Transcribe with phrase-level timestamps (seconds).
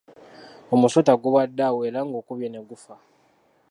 [0.73, 2.95] Omusota gubadde awo era ngukubye ne gufa.